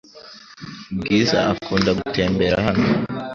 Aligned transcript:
Bwiza 0.99 1.37
akunda 1.51 1.89
gutembera 1.99 2.55
hano. 2.67 2.85